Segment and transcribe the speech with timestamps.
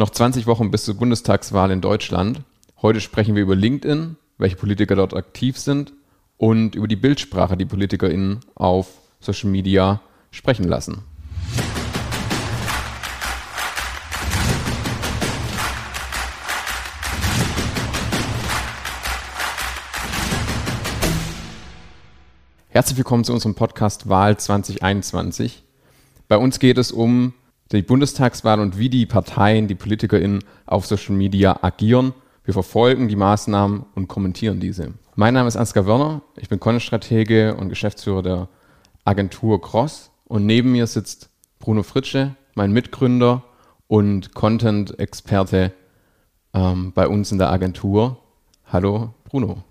[0.00, 2.42] Noch 20 Wochen bis zur Bundestagswahl in Deutschland.
[2.82, 5.92] Heute sprechen wir über LinkedIn, welche Politiker dort aktiv sind
[6.36, 8.86] und über die Bildsprache, die PolitikerInnen auf
[9.18, 10.00] Social Media
[10.30, 11.02] sprechen lassen.
[22.68, 25.64] Herzlich willkommen zu unserem Podcast Wahl 2021.
[26.28, 27.34] Bei uns geht es um
[27.72, 32.14] die Bundestagswahl und wie die Parteien, die PolitikerInnen auf Social Media agieren.
[32.44, 34.94] Wir verfolgen die Maßnahmen und kommentieren diese.
[35.16, 38.48] Mein Name ist Ansgar Werner, ich bin Content-Stratege und Geschäftsführer der
[39.04, 43.42] Agentur Cross und neben mir sitzt Bruno Fritsche, mein Mitgründer
[43.86, 45.72] und Content-Experte
[46.54, 48.18] ähm, bei uns in der Agentur.
[48.66, 49.64] Hallo Bruno.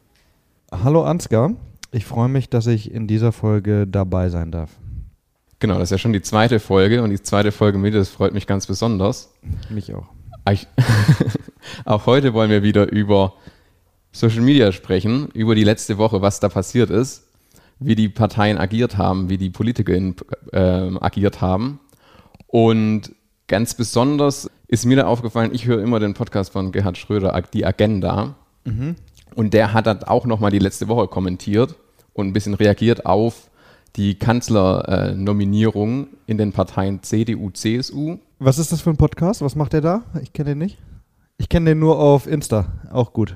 [0.71, 1.51] Hallo Ansgar,
[1.91, 4.71] ich freue mich, dass ich in dieser Folge dabei sein darf.
[5.59, 8.33] Genau, das ist ja schon die zweite Folge und die zweite Folge mit, das freut
[8.33, 9.33] mich ganz besonders.
[9.69, 10.05] Mich auch.
[11.85, 13.33] auch heute wollen wir wieder über
[14.11, 17.27] Social Media sprechen, über die letzte Woche, was da passiert ist,
[17.79, 20.15] wie die Parteien agiert haben, wie die PolitikerInnen
[20.53, 20.59] äh,
[20.99, 21.79] agiert haben.
[22.47, 23.13] Und
[23.47, 27.65] ganz besonders ist mir da aufgefallen, ich höre immer den Podcast von Gerhard Schröder, die
[27.65, 28.35] Agenda.
[28.63, 28.95] Mhm.
[29.35, 31.75] Und der hat dann auch nochmal die letzte Woche kommentiert
[32.13, 33.49] und ein bisschen reagiert auf
[33.95, 38.17] die Kanzlernominierung in den Parteien CDU, CSU.
[38.39, 39.41] Was ist das für ein Podcast?
[39.41, 40.03] Was macht er da?
[40.21, 40.77] Ich kenne den nicht.
[41.37, 42.67] Ich kenne den nur auf Insta.
[42.91, 43.35] Auch gut.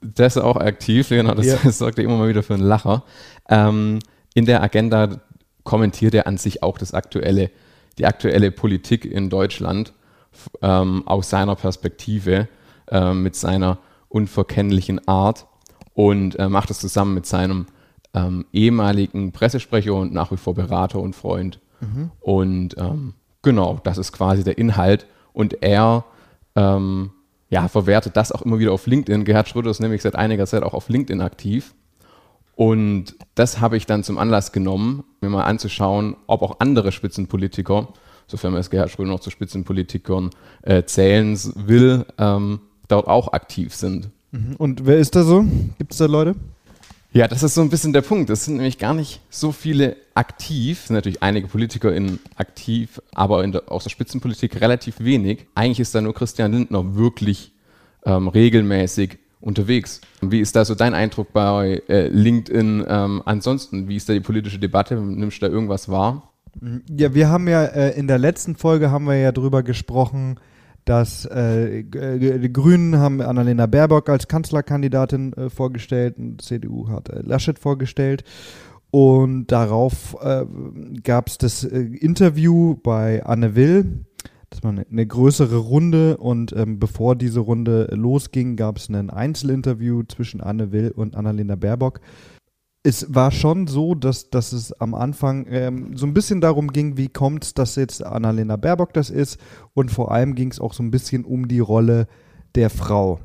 [0.00, 1.70] Der ist auch aktiv, genau, das, ja.
[1.72, 3.02] sorgt ja immer mal wieder für einen Lacher.
[3.48, 3.98] Ähm,
[4.34, 5.20] in der Agenda
[5.64, 7.50] kommentiert er an sich auch das aktuelle,
[7.98, 9.92] die aktuelle Politik in Deutschland
[10.62, 12.48] ähm, aus seiner Perspektive,
[12.90, 13.78] äh, mit seiner
[14.08, 15.46] unverkennlichen Art
[15.94, 17.66] und äh, macht es zusammen mit seinem
[18.18, 21.60] ähm, ehemaligen Pressesprecher und nach wie vor Berater und Freund.
[21.80, 22.10] Mhm.
[22.20, 25.06] Und ähm, genau, das ist quasi der Inhalt.
[25.32, 26.04] Und er
[26.56, 27.10] ähm,
[27.50, 29.24] ja, verwertet das auch immer wieder auf LinkedIn.
[29.24, 31.74] Gerhard Schröder ist nämlich seit einiger Zeit auch auf LinkedIn aktiv.
[32.56, 37.88] Und das habe ich dann zum Anlass genommen, mir mal anzuschauen, ob auch andere Spitzenpolitiker,
[38.26, 40.30] sofern man es Gerhard Schröder noch zu Spitzenpolitikern
[40.62, 44.10] äh, zählen will, ähm, dort auch aktiv sind.
[44.32, 44.56] Mhm.
[44.58, 45.44] Und wer ist da so?
[45.78, 46.34] Gibt es da Leute?
[47.12, 48.28] Ja, das ist so ein bisschen der Punkt.
[48.28, 53.72] Es sind nämlich gar nicht so viele aktiv, sind natürlich einige PolitikerInnen aktiv, aber der,
[53.72, 55.46] aus der Spitzenpolitik relativ wenig.
[55.54, 57.52] Eigentlich ist da nur Christian Lindner wirklich
[58.04, 60.00] ähm, regelmäßig unterwegs.
[60.20, 63.88] Wie ist da so dein Eindruck bei äh, LinkedIn ähm, ansonsten?
[63.88, 64.96] Wie ist da die politische Debatte?
[64.96, 66.32] Nimmst du da irgendwas wahr?
[66.90, 70.38] Ja, wir haben ja äh, in der letzten Folge haben wir ja drüber gesprochen,
[70.88, 77.20] dass äh, die Grünen haben Annalena Baerbock als Kanzlerkandidatin äh, vorgestellt und CDU hat äh,
[77.20, 78.24] Laschet vorgestellt.
[78.90, 80.46] Und darauf äh,
[81.04, 84.06] gab es das äh, Interview bei Anne Will.
[84.48, 89.10] Das war eine, eine größere Runde und ähm, bevor diese Runde losging, gab es ein
[89.10, 92.00] Einzelinterview zwischen Anne Will und Annalena Baerbock
[92.82, 96.96] es war schon so, dass, dass es am Anfang ähm, so ein bisschen darum ging,
[96.96, 99.38] wie kommt es, dass jetzt Annalena Baerbock das ist.
[99.74, 102.06] Und vor allem ging es auch so ein bisschen um die Rolle
[102.54, 103.20] der Frau.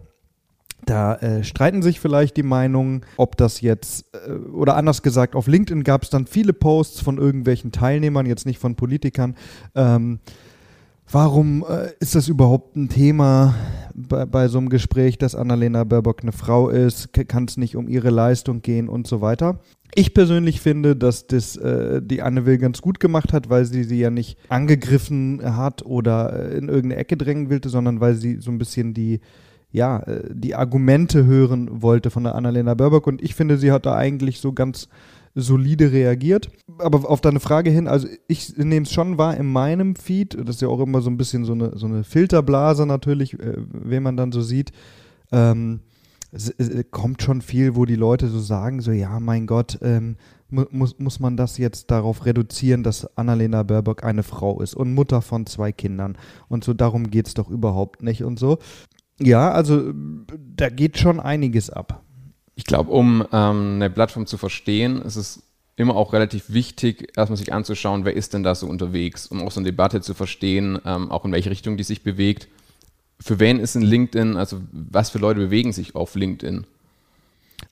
[0.86, 5.48] Da äh, streiten sich vielleicht die Meinungen, ob das jetzt, äh, oder anders gesagt, auf
[5.48, 9.36] LinkedIn gab es dann viele Posts von irgendwelchen Teilnehmern, jetzt nicht von Politikern,
[9.76, 10.20] ähm,
[11.12, 13.56] Warum äh, ist das überhaupt ein Thema
[13.94, 17.14] bei, bei, so einem Gespräch, dass Annalena Baerbock eine Frau ist?
[17.14, 19.60] Kann es nicht um ihre Leistung gehen und so weiter?
[19.96, 23.84] Ich persönlich finde, dass das äh, die Anne Will ganz gut gemacht hat, weil sie
[23.84, 28.38] sie ja nicht angegriffen hat oder äh, in irgendeine Ecke drängen wollte, sondern weil sie
[28.40, 29.20] so ein bisschen die,
[29.72, 33.06] ja, äh, die Argumente hören wollte von der Annalena Baerbock.
[33.06, 34.90] Und ich finde, sie hat da eigentlich so ganz
[35.36, 36.52] solide reagiert.
[36.78, 40.56] Aber auf deine Frage hin, also ich nehme es schon wahr in meinem Feed, das
[40.56, 44.04] ist ja auch immer so ein bisschen so eine, so eine Filterblase natürlich, äh, wen
[44.04, 44.72] man dann so sieht.
[45.32, 45.82] Ähm,
[46.32, 50.18] es, es, kommt schon viel, wo die Leute so sagen, so ja, mein Gott, ähm,
[50.50, 55.22] muss, muss man das jetzt darauf reduzieren, dass Annalena Baerbock eine Frau ist und Mutter
[55.22, 56.18] von zwei Kindern.
[56.48, 58.60] Und so darum geht es doch überhaupt nicht und so.
[59.20, 59.94] Ja, also
[60.56, 62.03] da geht schon einiges ab.
[62.56, 65.44] Ich glaube, um ähm, eine Plattform zu verstehen, ist es
[65.76, 69.52] immer auch relativ wichtig, erstmal sich anzuschauen, wer ist denn da so unterwegs, um auch
[69.52, 72.48] so eine Debatte zu verstehen, ähm, auch in welche Richtung die sich bewegt.
[73.20, 76.68] Für wen ist ein LinkedIn, also was für Leute bewegen sich auf LinkedIn?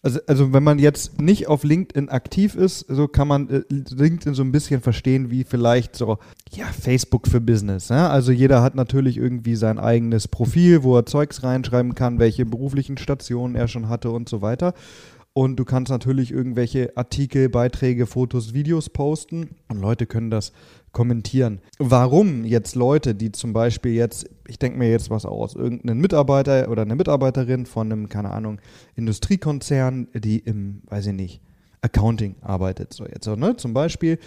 [0.02, 4.34] Also, also wenn man jetzt nicht auf LinkedIn aktiv ist, so kann man äh, LinkedIn
[4.34, 6.18] so ein bisschen verstehen wie vielleicht so,
[6.52, 7.90] ja, Facebook für Business.
[7.90, 8.10] Ja?
[8.10, 12.98] Also jeder hat natürlich irgendwie sein eigenes Profil, wo er Zeugs reinschreiben kann, welche beruflichen
[12.98, 14.74] Stationen er schon hatte und so weiter.
[15.34, 20.52] Und du kannst natürlich irgendwelche Artikel, Beiträge, Fotos, Videos posten und Leute können das
[20.92, 21.62] kommentieren.
[21.80, 26.70] Warum jetzt Leute, die zum Beispiel jetzt, ich denke mir jetzt was aus, irgendeinen Mitarbeiter
[26.70, 28.60] oder eine Mitarbeiterin von einem, keine Ahnung,
[28.96, 31.42] Industriekonzern, die im, weiß ich nicht,
[31.82, 33.56] Accounting arbeitet, so jetzt, ne?
[33.56, 34.20] Zum Beispiel,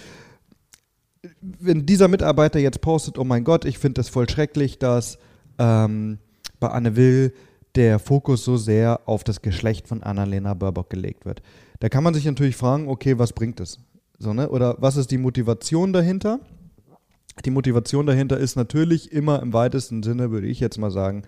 [1.41, 5.19] wenn dieser Mitarbeiter jetzt postet, oh mein Gott, ich finde das voll schrecklich, dass
[5.59, 6.19] ähm,
[6.59, 7.33] bei Anne Will
[7.75, 11.43] der Fokus so sehr auf das Geschlecht von Annalena Baerbock gelegt wird.
[11.81, 13.79] Da kann man sich natürlich fragen, okay, was bringt es?
[14.19, 14.49] So, ne?
[14.49, 16.41] Oder was ist die Motivation dahinter?
[17.45, 21.25] Die Motivation dahinter ist natürlich immer im weitesten Sinne, würde ich jetzt mal sagen,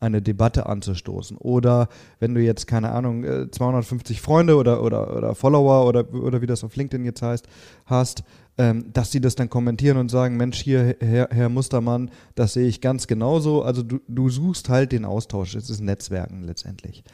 [0.00, 1.36] eine Debatte anzustoßen.
[1.36, 1.88] Oder
[2.20, 6.46] wenn du jetzt, keine Ahnung, 250 äh, Freunde oder, oder, oder Follower oder, oder wie
[6.46, 7.48] das auf LinkedIn jetzt heißt,
[7.86, 8.22] hast,
[8.58, 12.66] ähm, dass sie das dann kommentieren und sagen, Mensch, hier, Herr, Herr Mustermann, das sehe
[12.66, 13.62] ich ganz genauso.
[13.62, 15.54] Also du, du suchst halt den Austausch.
[15.54, 17.04] Es ist Netzwerken letztendlich.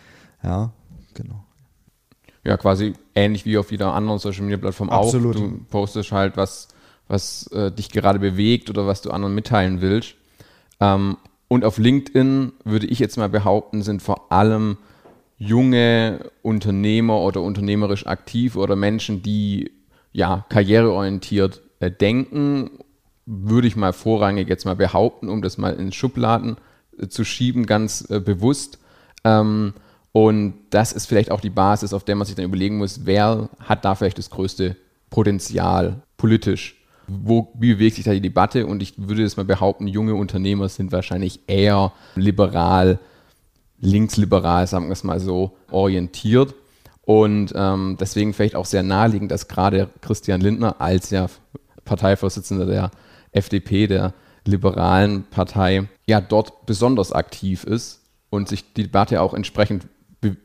[0.42, 0.72] Ja,
[1.12, 1.44] genau.
[2.44, 5.36] Ja, quasi ähnlich wie auf jeder anderen Social Media Plattform Absolut.
[5.36, 5.40] auch.
[5.40, 6.68] Du postest halt, was,
[7.08, 10.14] was äh, dich gerade bewegt oder was du anderen mitteilen willst.
[10.80, 11.18] Ähm,
[11.48, 14.78] und auf LinkedIn würde ich jetzt mal behaupten, sind vor allem
[15.36, 19.70] junge Unternehmer oder unternehmerisch aktiv oder Menschen, die
[20.14, 22.70] ja karriereorientiert äh, denken,
[23.26, 26.56] würde ich mal vorrangig jetzt mal behaupten, um das mal in Schubladen
[26.98, 28.78] äh, zu schieben, ganz äh, bewusst.
[29.24, 29.74] Ähm,
[30.12, 33.50] und das ist vielleicht auch die Basis, auf der man sich dann überlegen muss, wer
[33.58, 34.76] hat da vielleicht das größte
[35.10, 36.76] Potenzial politisch
[37.06, 38.66] wo, wie bewegt sich da die Debatte?
[38.66, 42.98] Und ich würde jetzt mal behaupten, junge Unternehmer sind wahrscheinlich eher liberal,
[43.80, 46.54] linksliberal, sagen wir es mal so, orientiert.
[47.06, 51.26] Und ähm, deswegen vielleicht auch sehr naheliegend, dass gerade Christian Lindner als ja
[51.84, 52.90] Parteivorsitzender der
[53.32, 54.14] FDP, der
[54.46, 59.86] liberalen Partei, ja dort besonders aktiv ist und sich die Debatte auch entsprechend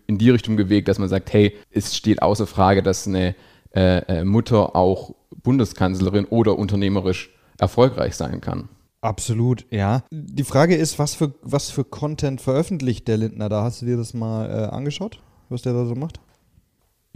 [0.08, 3.36] in die Richtung bewegt, dass man sagt, hey, es steht außer Frage, dass eine
[3.74, 8.68] äh, äh Mutter auch Bundeskanzlerin oder unternehmerisch erfolgreich sein kann.
[9.02, 10.04] Absolut, ja.
[10.12, 13.64] Die Frage ist, was für, was für Content veröffentlicht der Lindner da?
[13.64, 16.20] Hast du dir das mal äh, angeschaut, was der da so macht?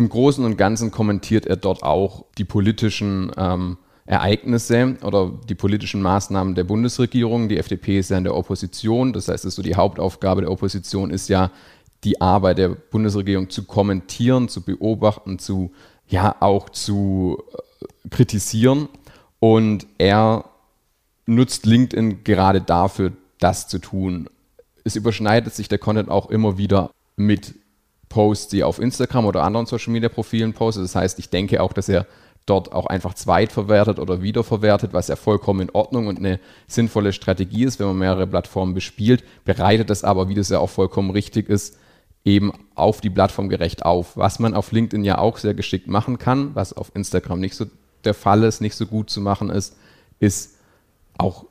[0.04, 6.02] Im Großen und Ganzen kommentiert er dort auch die politischen ähm, Ereignisse oder die politischen
[6.02, 7.48] Maßnahmen der Bundesregierung.
[7.48, 11.10] Die FDP ist ja in der Opposition, das heißt, es so die Hauptaufgabe der Opposition
[11.10, 11.52] ist ja,
[12.04, 15.72] die Arbeit der Bundesregierung zu kommentieren, zu beobachten, zu
[16.10, 18.90] ja auch zu äh, kritisieren.
[19.40, 20.44] Und er
[21.28, 24.30] nutzt LinkedIn gerade dafür, das zu tun.
[24.84, 27.56] Es überschneidet sich der Content auch immer wieder mit
[28.14, 30.84] Posts, die auf Instagram oder anderen Social Media Profilen postet.
[30.84, 32.06] Das heißt, ich denke auch, dass er
[32.46, 37.64] dort auch einfach zweitverwertet oder wiederverwertet, was ja vollkommen in Ordnung und eine sinnvolle Strategie
[37.64, 41.50] ist, wenn man mehrere Plattformen bespielt, bereitet das aber, wie das ja auch vollkommen richtig
[41.50, 41.78] ist,
[42.24, 44.16] eben auf die Plattform gerecht auf.
[44.16, 47.66] Was man auf LinkedIn ja auch sehr geschickt machen kann, was auf Instagram nicht so
[48.04, 49.76] der Fall ist, nicht so gut zu machen ist,
[50.20, 50.58] ist
[51.18, 51.46] auch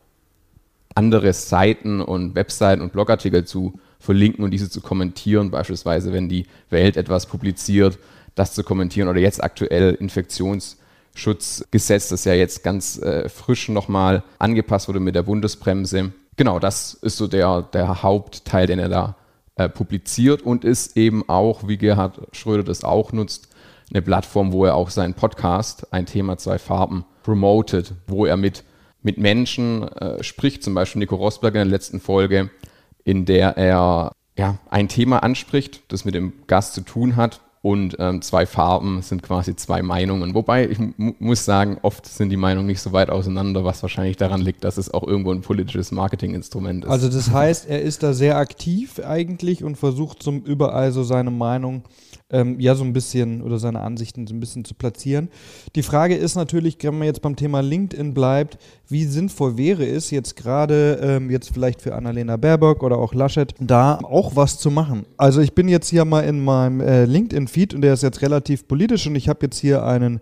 [0.94, 6.46] andere Seiten und Webseiten und Blogartikel zu verlinken und diese zu kommentieren, beispielsweise wenn die
[6.70, 7.98] Welt etwas publiziert,
[8.34, 14.88] das zu kommentieren oder jetzt aktuell Infektionsschutzgesetz, das ja jetzt ganz äh, frisch nochmal angepasst
[14.88, 16.12] wurde mit der Bundesbremse.
[16.36, 19.16] Genau, das ist so der, der Hauptteil, den er da
[19.56, 23.48] äh, publiziert und ist eben auch, wie Gerhard Schröder das auch nutzt,
[23.90, 28.64] eine Plattform, wo er auch seinen Podcast, ein Thema, zwei Farben, promotet, wo er mit,
[29.02, 32.50] mit Menschen äh, spricht, zum Beispiel Nico Rosberg in der letzten Folge,
[33.04, 37.96] in der er ja, ein Thema anspricht, das mit dem Gast zu tun hat und
[38.00, 40.34] ähm, zwei Farben sind quasi zwei Meinungen.
[40.34, 44.40] Wobei ich muss sagen, oft sind die Meinungen nicht so weit auseinander, was wahrscheinlich daran
[44.40, 46.90] liegt, dass es auch irgendwo ein politisches Marketinginstrument ist.
[46.90, 51.30] Also das heißt, er ist da sehr aktiv eigentlich und versucht zum überall so seine
[51.30, 51.84] Meinung
[52.32, 55.28] ähm, ja so ein bisschen oder seine Ansichten so ein bisschen zu platzieren.
[55.76, 58.58] Die Frage ist natürlich, wenn man jetzt beim Thema LinkedIn bleibt,
[58.88, 63.54] wie sinnvoll wäre es jetzt gerade ähm, jetzt vielleicht für Annalena Baerbock oder auch Laschet
[63.60, 65.04] da auch was zu machen?
[65.16, 68.66] Also ich bin jetzt hier mal in meinem äh, LinkedIn-Feed und der ist jetzt relativ
[68.66, 70.20] politisch und ich habe jetzt hier einen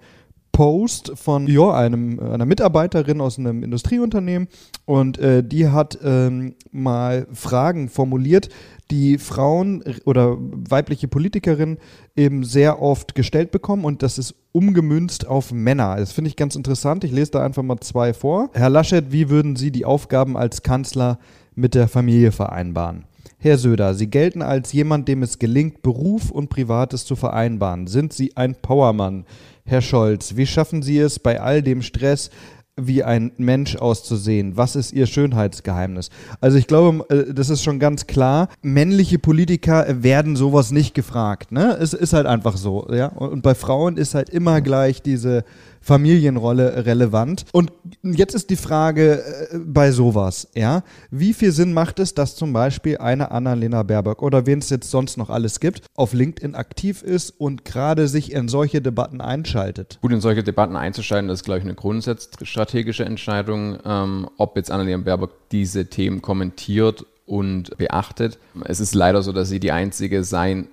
[0.53, 4.49] Post von ja, einem, einer Mitarbeiterin aus einem Industrieunternehmen
[4.85, 8.49] und äh, die hat ähm, mal Fragen formuliert,
[8.91, 11.79] die Frauen oder weibliche Politikerinnen
[12.17, 15.97] eben sehr oft gestellt bekommen und das ist umgemünzt auf Männer.
[15.97, 17.05] Das finde ich ganz interessant.
[17.05, 18.51] Ich lese da einfach mal zwei vor.
[18.53, 21.19] Herr Laschet, wie würden Sie die Aufgaben als Kanzler
[21.55, 23.05] mit der Familie vereinbaren?
[23.43, 27.87] Herr Söder, Sie gelten als jemand, dem es gelingt, Beruf und Privates zu vereinbaren.
[27.87, 29.25] Sind Sie ein Powermann?
[29.65, 32.29] Herr Scholz, wie schaffen Sie es bei all dem Stress,
[32.77, 34.59] wie ein Mensch auszusehen?
[34.59, 36.11] Was ist ihr Schönheitsgeheimnis?
[36.43, 38.49] Also ich glaube, äh, das ist schon ganz klar.
[38.61, 41.51] Männliche Politiker werden sowas nicht gefragt.
[41.51, 41.79] Ne?
[41.81, 42.87] Es ist halt einfach so.
[42.93, 43.07] Ja?
[43.07, 45.45] Und bei Frauen ist halt immer gleich diese
[45.81, 47.47] Familienrolle relevant.
[47.53, 47.73] Und
[48.03, 52.53] jetzt ist die Frage äh, bei sowas, ja, wie viel Sinn macht es, dass zum
[52.53, 57.03] Beispiel eine Annalena Baerbock oder wen es jetzt sonst noch alles gibt, auf LinkedIn aktiv
[57.03, 59.99] ist und gerade sich in solche Debatten einschaltet?
[60.03, 64.71] Gut, in solche Debatten einzuschalten, das ist, glaube ich, eine grundsatzstrategische Entscheidung, ähm, ob jetzt
[64.71, 68.39] Annalena Baerbock diese Themen kommentiert und beachtet.
[68.65, 70.69] Es ist leider so, dass sie die einzige sein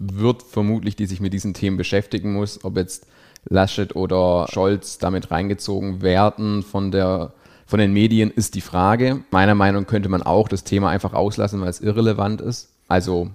[0.00, 3.06] wird, vermutlich, die sich mit diesen Themen beschäftigen muss, ob jetzt
[3.44, 7.32] Laschet oder Scholz damit reingezogen werden von der
[7.68, 9.24] von den Medien ist die Frage.
[9.30, 12.70] Meiner Meinung nach könnte man auch das Thema einfach auslassen, weil es irrelevant ist.
[12.88, 13.28] Also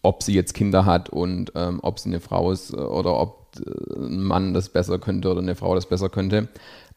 [0.00, 4.06] ob sie jetzt Kinder hat und ähm, ob sie eine Frau ist oder ob äh,
[4.06, 6.48] ein Mann das besser könnte oder eine Frau das besser könnte.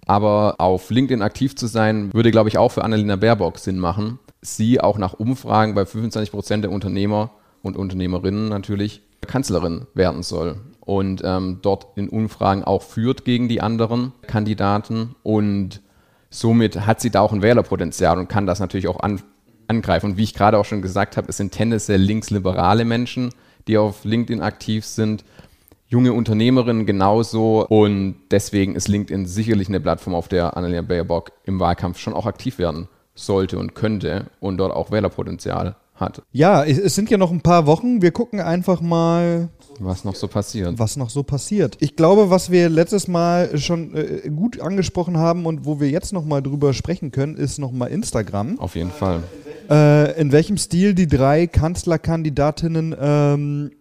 [0.05, 4.17] Aber auf LinkedIn aktiv zu sein, würde, glaube ich, auch für Annalena Baerbock Sinn machen.
[4.39, 10.55] Sie auch nach Umfragen bei 25 Prozent der Unternehmer und Unternehmerinnen natürlich Kanzlerin werden soll
[10.89, 15.15] und ähm, dort in Umfragen auch führt gegen die anderen Kandidaten.
[15.21, 15.83] Und
[16.31, 19.21] somit hat sie da auch ein Wählerpotenzial und kann das natürlich auch an,
[19.67, 20.07] angreifen.
[20.07, 23.29] Und wie ich gerade auch schon gesagt habe, es sind tendenziell linksliberale Menschen,
[23.67, 25.23] die auf LinkedIn aktiv sind,
[25.85, 27.67] junge Unternehmerinnen genauso.
[27.67, 32.25] Und deswegen ist LinkedIn sicherlich eine Plattform, auf der Annalena Baerbock im Wahlkampf schon auch
[32.25, 36.21] aktiv werden sollte und könnte und dort auch Wählerpotenzial hat.
[36.31, 38.01] Ja, es sind ja noch ein paar Wochen.
[38.01, 40.77] Wir gucken einfach mal, was noch so passiert.
[40.77, 41.77] Was noch so passiert.
[41.79, 46.13] Ich glaube, was wir letztes Mal schon äh, gut angesprochen haben und wo wir jetzt
[46.13, 48.59] noch mal drüber sprechen können, ist noch mal Instagram.
[48.59, 49.23] Auf jeden Fall.
[49.69, 53.71] Äh, in welchem Stil die drei Kanzlerkandidatinnen ähm,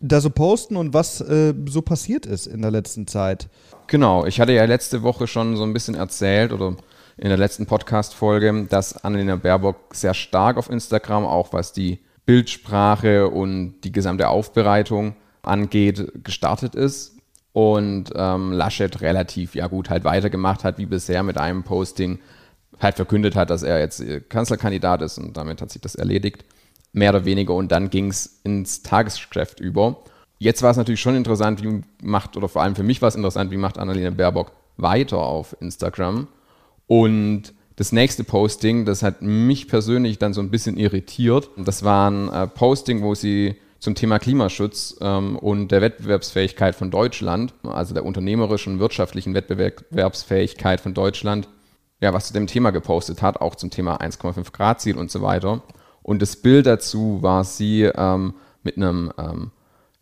[0.00, 3.48] da so posten und was äh, so passiert ist in der letzten Zeit.
[3.86, 6.76] Genau, ich hatte ja letzte Woche schon so ein bisschen erzählt oder
[7.16, 13.28] in der letzten Podcast-Folge, dass Annalena Baerbock sehr stark auf Instagram, auch was die Bildsprache
[13.28, 17.16] und die gesamte Aufbereitung angeht, gestartet ist
[17.52, 22.18] und ähm, Laschet relativ ja gut halt weitergemacht hat wie bisher mit einem Posting
[22.80, 26.44] halt verkündet hat, dass er jetzt äh, Kanzlerkandidat ist und damit hat sich das erledigt,
[26.92, 30.02] mehr oder weniger und dann ging es ins Tagesgeschäft über.
[30.38, 33.14] Jetzt war es natürlich schon interessant, wie macht, oder vor allem für mich war es
[33.14, 36.28] interessant, wie macht Annalena Baerbock weiter auf Instagram
[36.86, 41.50] und das nächste Posting, das hat mich persönlich dann so ein bisschen irritiert.
[41.56, 46.90] Das war ein äh, Posting, wo sie zum Thema Klimaschutz ähm, und der Wettbewerbsfähigkeit von
[46.90, 51.48] Deutschland, also der unternehmerischen und wirtschaftlichen Wettbewerbsfähigkeit von Deutschland,
[52.00, 55.20] ja, was zu dem Thema gepostet hat, auch zum Thema 1,5 Grad Ziel und so
[55.20, 55.62] weiter.
[56.02, 59.50] Und das Bild dazu war sie ähm, mit einem ähm,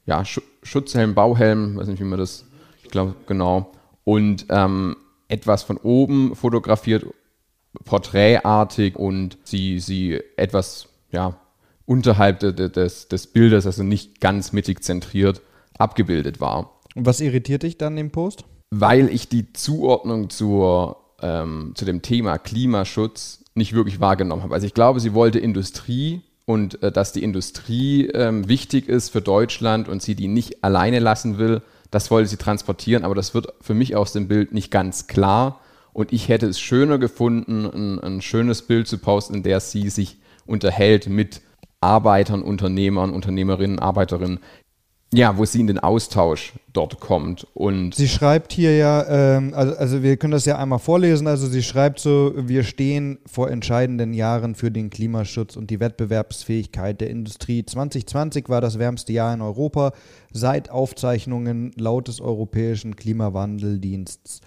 [0.07, 2.47] ja, Sch Schutzhelm, Bauhelm, weiß nicht, wie man das,
[2.83, 3.73] ich glaube, genau,
[4.05, 4.97] und ähm,
[5.29, 7.07] etwas von oben fotografiert,
[7.85, 11.39] porträtartig und sie, sie etwas, ja,
[11.87, 15.43] unterhalb de, des, des Bildes, also nicht ganz mittig zentriert,
[15.79, 16.81] abgebildet war.
[16.95, 18.45] Und was irritiert dich dann im Post?
[18.71, 24.55] Weil ich die Zuordnung zur, ähm, zu dem Thema Klimaschutz nicht wirklich wahrgenommen habe.
[24.55, 29.23] Also ich glaube, sie wollte Industrie und äh, dass die Industrie ähm, wichtig ist für
[29.23, 31.63] Deutschland und sie die nicht alleine lassen will,
[31.95, 35.61] das wollte sie transportieren, aber das wird für mich aus dem Bild nicht ganz klar.
[35.93, 39.89] Und ich hätte es schöner gefunden, ein, ein schönes Bild zu posten, in der sie
[39.91, 41.41] sich unterhält mit
[41.81, 44.41] Arbeitern, Unternehmern, Unternehmerinnen, Arbeiterinnen,
[45.17, 47.47] ja, wo sie in den Austausch dort kommt.
[47.55, 51.47] Und sie schreibt hier ja, ähm, also, also wir können das ja einmal vorlesen, also
[51.47, 57.11] sie schreibt so, wir stehen vor entscheidenden Jahren für den Klimaschutz und die Wettbewerbsfähigkeit der
[57.11, 57.65] Industrie.
[57.65, 59.93] 2020 war das wärmste Jahr in Europa
[60.33, 64.41] seit Aufzeichnungen laut des Europäischen Klimawandeldienstes.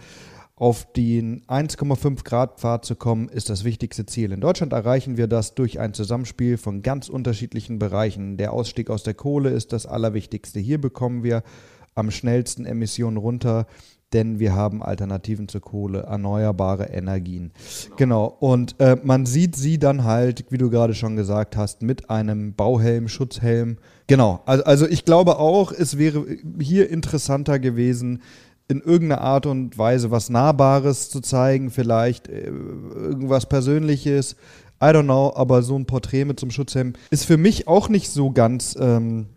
[0.60, 4.32] Auf den 1,5 Grad Pfad zu kommen, ist das wichtigste Ziel.
[4.32, 8.38] In Deutschland erreichen wir das durch ein Zusammenspiel von ganz unterschiedlichen Bereichen.
[8.38, 10.60] Der Ausstieg aus der Kohle ist das Allerwichtigste.
[10.60, 11.44] Hier bekommen wir
[11.94, 13.68] am schnellsten Emissionen runter,
[14.14, 17.52] denn wir haben Alternativen zur Kohle, erneuerbare Energien.
[17.98, 22.10] Genau, und äh, man sieht sie dann halt, wie du gerade schon gesagt hast, mit
[22.10, 23.78] einem Bauhelm, Schutzhelm.
[24.08, 26.26] Genau, also, also ich glaube auch, es wäre
[26.60, 28.22] hier interessanter gewesen,
[28.68, 34.36] in irgendeiner Art und Weise was Nahbares zu zeigen, vielleicht äh, irgendwas Persönliches.
[34.82, 37.90] I don't know, aber so ein Porträt mit so einem Schutzhelm ist für mich auch
[37.90, 39.28] nicht so ganz, ähm,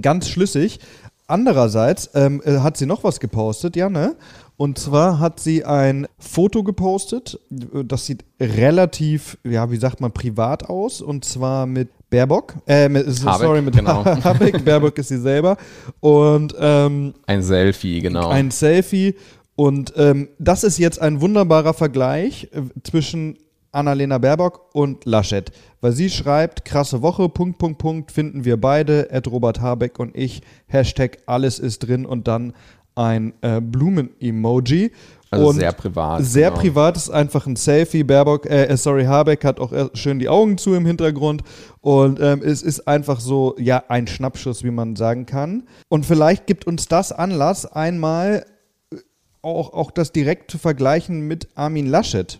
[0.00, 0.80] ganz schlüssig.
[1.26, 4.16] Andererseits ähm, äh, hat sie noch was gepostet, ja, ne?
[4.56, 10.68] Und zwar hat sie ein Foto gepostet, das sieht relativ, ja, wie sagt man, privat
[10.68, 11.00] aus.
[11.00, 12.54] Und zwar mit Baerbock.
[12.66, 14.04] Äh, mit, Habeck, sorry, mit genau.
[14.24, 14.62] Habeck.
[14.64, 15.56] Baerbock ist sie selber.
[16.00, 18.28] Und ähm, ein Selfie, genau.
[18.28, 19.16] Ein Selfie.
[19.56, 23.38] Und ähm, das ist jetzt ein wunderbarer Vergleich äh, zwischen
[23.72, 25.50] Annalena Baerbock und Laschet,
[25.80, 30.14] weil sie schreibt, krasse Woche, Punkt, Punkt, Punkt, finden wir beide, Ed Robert Habeck und
[30.14, 32.52] ich, Hashtag alles ist drin und dann
[32.94, 34.92] ein äh, Blumen-Emoji.
[35.32, 36.22] Also und sehr privat.
[36.22, 36.60] Sehr genau.
[36.60, 38.04] privat ist einfach ein Selfie.
[38.04, 41.42] Baerbock, äh, äh sorry, Habeck hat auch schön die Augen zu im Hintergrund.
[41.80, 45.62] Und ähm, es ist einfach so, ja, ein Schnappschuss, wie man sagen kann.
[45.88, 48.44] Und vielleicht gibt uns das Anlass, einmal
[48.92, 48.96] äh,
[49.40, 52.38] auch, auch das direkt zu vergleichen mit Armin Laschet.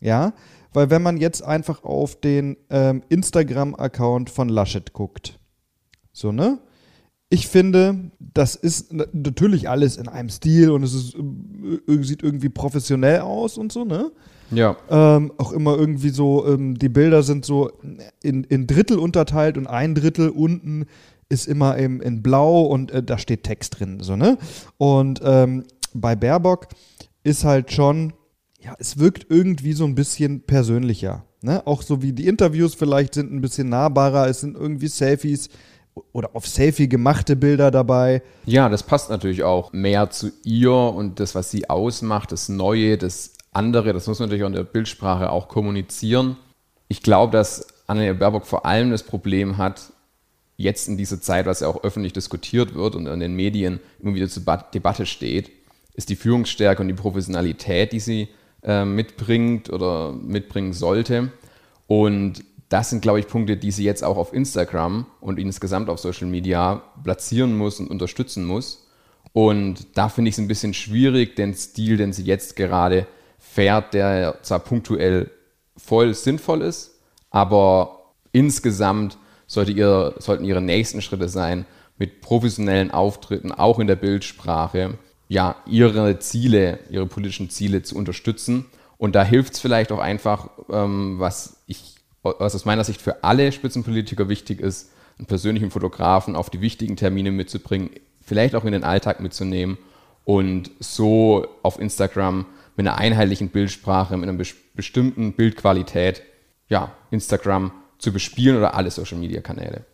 [0.00, 0.32] Ja,
[0.72, 5.38] weil wenn man jetzt einfach auf den ähm, Instagram-Account von Laschet guckt,
[6.12, 6.58] so, ne?
[7.32, 12.50] Ich finde, das ist natürlich alles in einem Stil und es ist, äh, sieht irgendwie
[12.50, 14.12] professionell aus und so, ne?
[14.50, 14.76] Ja.
[14.90, 17.70] Ähm, auch immer irgendwie so, ähm, die Bilder sind so
[18.22, 20.84] in, in Drittel unterteilt und ein Drittel unten
[21.30, 24.36] ist immer im, in Blau und äh, da steht Text drin, so, ne?
[24.76, 26.68] Und ähm, bei Baerbock
[27.24, 28.12] ist halt schon,
[28.60, 31.24] ja, es wirkt irgendwie so ein bisschen persönlicher.
[31.40, 31.66] Ne?
[31.66, 35.48] Auch so wie die Interviews vielleicht sind ein bisschen nahbarer, es sind irgendwie Selfies
[36.12, 38.22] oder auf Selfie gemachte Bilder dabei.
[38.44, 42.96] Ja, das passt natürlich auch mehr zu ihr und das, was sie ausmacht, das Neue,
[42.98, 46.36] das andere, das muss man natürlich auch in der Bildsprache auch kommunizieren.
[46.88, 49.92] Ich glaube, dass Annalena Baerbock vor allem das Problem hat,
[50.56, 54.14] jetzt in dieser Zeit, was ja auch öffentlich diskutiert wird und in den Medien immer
[54.14, 55.50] wieder zur Debatte steht,
[55.94, 58.28] ist die Führungsstärke und die Professionalität, die sie
[58.62, 61.32] äh, mitbringt oder mitbringen sollte.
[61.86, 65.98] Und das sind, glaube ich, Punkte, die sie jetzt auch auf Instagram und insgesamt auf
[65.98, 68.88] Social Media platzieren muss und unterstützen muss.
[69.34, 73.06] Und da finde ich es ein bisschen schwierig, den Stil, den sie jetzt gerade
[73.38, 75.30] fährt, der zwar punktuell
[75.76, 76.98] voll sinnvoll ist,
[77.30, 81.66] aber insgesamt sollte ihr, sollten ihre nächsten Schritte sein,
[81.98, 84.98] mit professionellen Auftritten, auch in der Bildsprache,
[85.28, 88.66] ja, ihre Ziele, ihre politischen Ziele zu unterstützen.
[88.96, 93.24] Und da hilft es vielleicht auch einfach, ähm, was ich was aus meiner Sicht für
[93.24, 98.72] alle Spitzenpolitiker wichtig ist, einen persönlichen Fotografen auf die wichtigen Termine mitzubringen, vielleicht auch in
[98.72, 99.78] den Alltag mitzunehmen
[100.24, 104.42] und so auf Instagram mit einer einheitlichen Bildsprache, mit einer
[104.74, 106.22] bestimmten Bildqualität,
[106.68, 109.84] ja, Instagram zu bespielen oder alle Social Media Kanäle.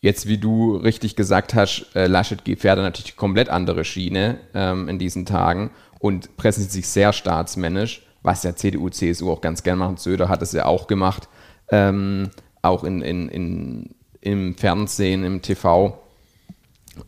[0.00, 4.98] Jetzt, wie du richtig gesagt hast, äh, Laschet fährt natürlich komplett andere Schiene ähm, in
[4.98, 9.96] diesen Tagen und präsentiert sich sehr staatsmännisch, was ja CDU, CSU auch ganz gern machen.
[9.96, 11.28] Söder hat es ja auch gemacht
[11.70, 12.30] ähm,
[12.62, 15.98] auch in, in, in, im Fernsehen, im TV.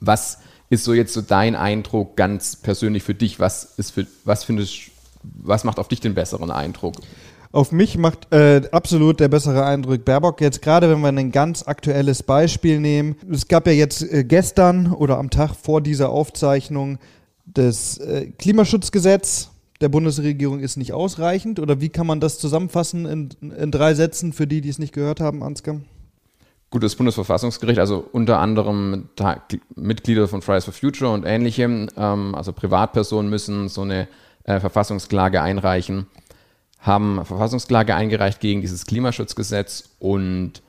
[0.01, 3.40] Was ist so jetzt so dein Eindruck ganz persönlich für dich?
[3.40, 4.90] Was ist für, was findest,
[5.23, 6.94] was macht auf dich den besseren Eindruck?
[7.53, 10.40] Auf mich macht äh, absolut der bessere Eindruck Baerbock.
[10.40, 13.16] Jetzt gerade, wenn wir ein ganz aktuelles Beispiel nehmen.
[13.29, 16.99] Es gab ja jetzt äh, gestern oder am Tag vor dieser Aufzeichnung
[17.46, 21.59] das äh, Klimaschutzgesetz der Bundesregierung ist nicht ausreichend?
[21.59, 24.93] Oder wie kann man das zusammenfassen in, in drei Sätzen für die, die es nicht
[24.93, 25.81] gehört haben, Ansgar?
[26.71, 29.09] Gut, das Bundesverfassungsgericht, also unter anderem
[29.75, 34.07] Mitglieder von Fridays for Future und ähnliche, ähm, also Privatpersonen müssen so eine
[34.45, 36.07] äh, Verfassungsklage einreichen,
[36.79, 40.62] haben Verfassungsklage eingereicht gegen dieses Klimaschutzgesetz und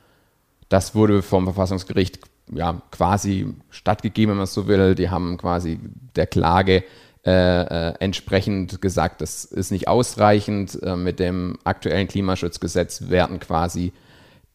[0.70, 2.20] das wurde vom Verfassungsgericht
[2.52, 4.96] ja, quasi stattgegeben, wenn man es so will.
[4.96, 5.80] Die haben quasi
[6.16, 6.84] der Klage
[7.24, 10.82] äh, äh, entsprechend gesagt, das ist nicht ausreichend.
[10.82, 13.94] Äh, mit dem aktuellen Klimaschutzgesetz werden quasi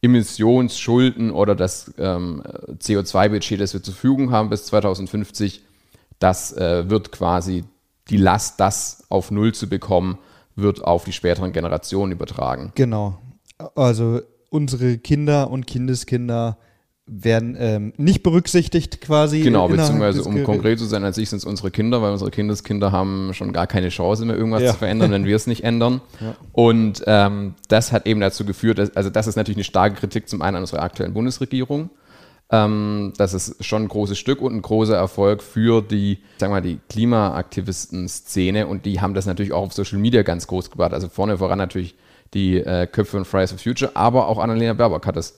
[0.01, 2.43] Emissionsschulden oder das ähm,
[2.79, 5.61] CO2-Budget, das wir zur Verfügung haben bis 2050,
[6.19, 7.63] das äh, wird quasi
[8.09, 10.17] die Last, das auf Null zu bekommen,
[10.55, 12.73] wird auf die späteren Generationen übertragen.
[12.75, 13.17] Genau.
[13.75, 16.57] Also unsere Kinder und Kindeskinder
[17.07, 19.41] werden ähm, nicht berücksichtigt quasi.
[19.41, 22.91] Genau, beziehungsweise um konkret zu sein als ich sind es unsere Kinder, weil unsere Kindeskinder
[22.91, 24.71] haben schon gar keine Chance mehr, irgendwas ja.
[24.73, 26.01] zu verändern, wenn wir es nicht ändern.
[26.19, 26.35] Ja.
[26.51, 30.27] Und ähm, das hat eben dazu geführt, dass, also das ist natürlich eine starke Kritik
[30.27, 31.91] zum einen an unserer aktuellen Bundesregierung.
[32.49, 36.55] Ähm, das ist schon ein großes Stück und ein großer Erfolg für die, sagen wir
[36.55, 40.93] mal, die Klimaaktivisten-Szene und die haben das natürlich auch auf Social Media ganz groß gebracht.
[40.93, 41.95] Also vorne voran natürlich
[42.33, 45.37] die äh, Köpfe von Fridays for Future, aber auch Annalena Baerbock hat das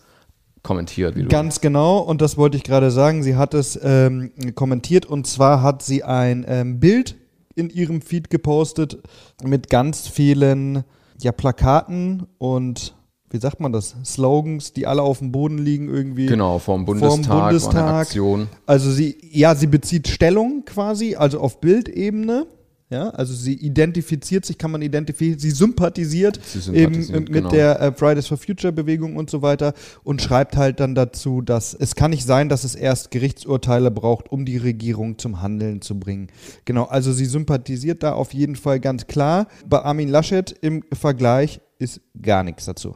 [0.64, 1.16] kommentiert.
[1.16, 3.24] Wie du Ganz genau, und das wollte ich gerade sagen.
[3.24, 7.16] Sie hat es ähm, kommentiert und zwar hat sie ein ähm, Bild
[7.56, 9.00] in ihrem Feed gepostet
[9.44, 10.84] mit ganz vielen
[11.20, 12.96] ja, Plakaten und
[13.32, 16.26] wie sagt man das, Slogans, die alle auf dem Boden liegen irgendwie.
[16.26, 17.94] Genau, vom Bundestag, vom Bundestag.
[17.94, 18.48] Aktion.
[18.66, 22.48] Also sie, ja, sie bezieht Stellung quasi, also auf Bildebene.
[22.92, 27.50] Ja, also sie identifiziert sich, kann man identifizieren, sie sympathisiert, sie eben mit genau.
[27.50, 31.76] der äh, Fridays for Future Bewegung und so weiter und schreibt halt dann dazu, dass
[31.76, 36.00] es kann nicht sein, dass es erst Gerichtsurteile braucht, um die Regierung zum Handeln zu
[36.00, 36.30] bringen.
[36.66, 39.48] Genau, also sie sympathisiert da auf jeden Fall ganz klar.
[39.68, 42.96] Bei Armin Laschet im Vergleich ist gar nichts dazu.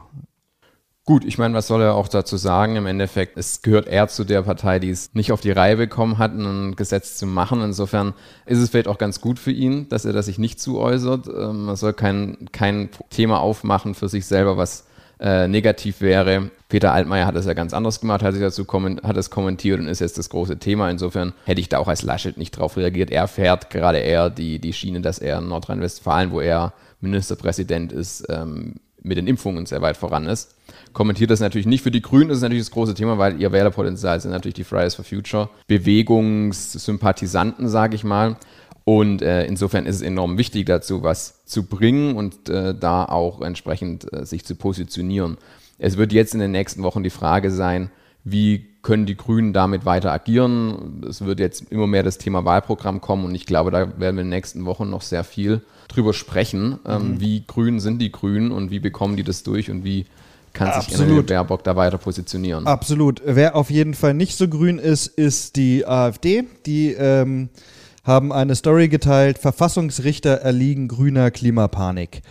[1.06, 2.76] Gut, ich meine, was soll er auch dazu sagen?
[2.76, 6.16] Im Endeffekt, es gehört eher zu der Partei, die es nicht auf die Reihe bekommen
[6.16, 7.60] hat, ein Gesetz zu machen.
[7.60, 8.14] Insofern
[8.46, 11.26] ist es vielleicht auch ganz gut für ihn, dass er das sich nicht zu äußert.
[11.26, 14.86] Ähm, man soll kein, kein Thema aufmachen für sich selber, was
[15.20, 16.50] äh, negativ wäre.
[16.70, 18.66] Peter Altmaier hat es ja ganz anders gemacht, hat sich dazu
[19.02, 20.88] hat es kommentiert und ist jetzt das große Thema.
[20.88, 23.10] Insofern hätte ich da auch als Laschet nicht drauf reagiert.
[23.10, 28.24] Er fährt gerade eher die, die Schiene, dass er in Nordrhein-Westfalen, wo er Ministerpräsident ist,
[28.30, 30.56] ähm, mit den Impfungen sehr weit voran ist.
[30.92, 31.82] Kommentiert das natürlich nicht.
[31.82, 34.96] Für die Grünen ist natürlich das große Thema, weil ihr Wählerpotenzial sind natürlich die Fridays
[34.96, 38.36] for Future Bewegungssympathisanten, sage ich mal.
[38.84, 43.40] Und äh, insofern ist es enorm wichtig dazu, was zu bringen und äh, da auch
[43.40, 45.38] entsprechend äh, sich zu positionieren.
[45.78, 47.90] Es wird jetzt in den nächsten Wochen die Frage sein,
[48.24, 51.02] wie können die Grünen damit weiter agieren?
[51.08, 54.10] Es wird jetzt immer mehr das Thema Wahlprogramm kommen und ich glaube, da werden wir
[54.10, 56.78] in den nächsten Wochen noch sehr viel drüber sprechen.
[56.86, 57.20] Ähm, mhm.
[57.20, 60.06] wie grün sind die Grünen und wie bekommen die das durch und wie
[60.52, 62.66] kann sich Annalena Baerbock da weiter positionieren?
[62.66, 63.20] Absolut.
[63.24, 66.44] Wer auf jeden Fall nicht so grün ist, ist die AfD.
[66.64, 67.48] Die ähm,
[68.04, 72.22] haben eine Story geteilt, Verfassungsrichter erliegen grüner Klimapanik.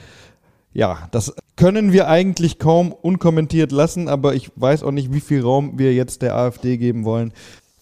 [0.73, 5.41] Ja, das können wir eigentlich kaum unkommentiert lassen, aber ich weiß auch nicht, wie viel
[5.41, 7.31] Raum wir jetzt der AfD geben wollen.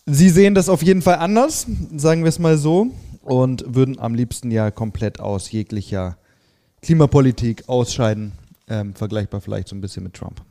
[0.06, 2.88] Sie sehen das auf jeden Fall anders, sagen wir es mal so
[3.22, 6.18] und würden am liebsten ja komplett aus jeglicher
[6.82, 8.34] Klimapolitik ausscheiden.
[8.68, 10.42] Ähm, vergleichbar vielleicht so ein bisschen mit Trump.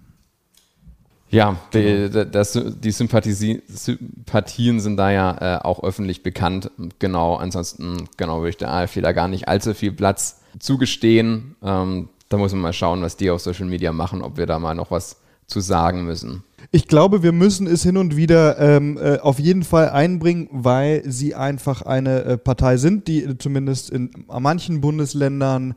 [1.31, 6.71] Ja, die, das, die Sympathien sind da ja äh, auch öffentlich bekannt.
[6.99, 11.55] Genau, ansonsten genau würde ich der AfD da gar nicht allzu viel Platz zugestehen.
[11.63, 14.59] Ähm, da muss man mal schauen, was die auf Social Media machen, ob wir da
[14.59, 15.17] mal noch was
[15.47, 16.45] zu sagen müssen.
[16.71, 21.03] Ich glaube, wir müssen es hin und wieder ähm, äh, auf jeden Fall einbringen, weil
[21.05, 25.75] sie einfach eine äh, Partei sind, die äh, zumindest in manchen Bundesländern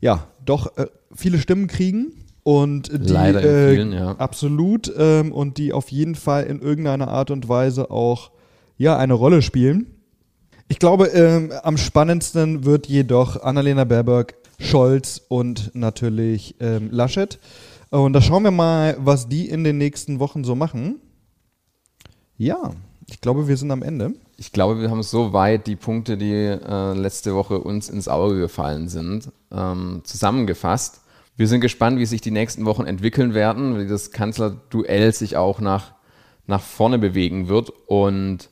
[0.00, 2.14] ja doch äh, viele Stimmen kriegen.
[2.42, 4.12] Und die Leider in vielen, ja.
[4.12, 8.30] absolut ähm, und die auf jeden Fall in irgendeiner Art und Weise auch
[8.78, 9.86] ja eine Rolle spielen.
[10.68, 17.38] Ich glaube, ähm, am spannendsten wird jedoch Annalena Baerbock, Scholz und natürlich ähm, Laschet.
[17.90, 21.00] Und da schauen wir mal, was die in den nächsten Wochen so machen.
[22.36, 22.72] Ja,
[23.08, 24.14] ich glaube, wir sind am Ende.
[24.36, 28.38] Ich glaube, wir haben so weit die Punkte, die äh, letzte Woche uns ins Auge
[28.38, 31.00] gefallen sind, ähm, zusammengefasst.
[31.36, 35.60] Wir sind gespannt, wie sich die nächsten Wochen entwickeln werden, wie das Kanzlerduell sich auch
[35.60, 35.94] nach,
[36.46, 37.70] nach vorne bewegen wird.
[37.86, 38.50] Und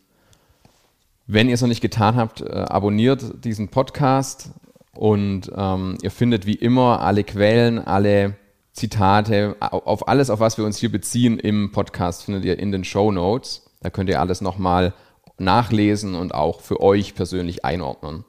[1.27, 4.51] wenn ihr es noch nicht getan habt, äh, abonniert diesen Podcast
[4.99, 8.35] und ähm, ihr findet wie immer alle Quellen, alle
[8.73, 12.83] Zitate, auf alles, auf was wir uns hier beziehen im Podcast, findet ihr in den
[12.83, 13.71] Show Notes.
[13.81, 14.93] Da könnt ihr alles nochmal
[15.39, 18.25] nachlesen und auch für euch persönlich einordnen.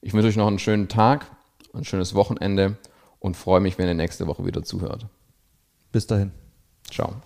[0.00, 1.26] Ich wünsche euch noch einen schönen Tag,
[1.74, 2.78] ein schönes Wochenende
[3.18, 5.08] und freue mich, wenn ihr nächste Woche wieder zuhört.
[5.90, 6.30] Bis dahin.
[6.88, 7.16] Ciao.